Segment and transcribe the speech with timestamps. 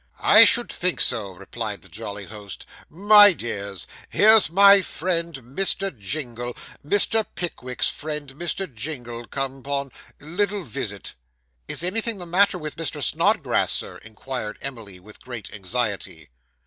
[0.21, 2.65] 'I should think so,' replied the jolly host.
[2.89, 5.95] 'My dears, here's my friend Mr.
[5.95, 7.23] Jingle Mr.
[7.35, 8.65] Pickwick's friend, Mr.
[8.73, 11.13] Jingle, come 'pon little visit.'
[11.67, 13.03] 'Is anything the matter with Mr.
[13.03, 16.29] Snodgrass, Sir?' inquired Emily, with great anxiety.